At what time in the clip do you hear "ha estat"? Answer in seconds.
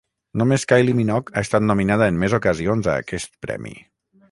1.35-1.67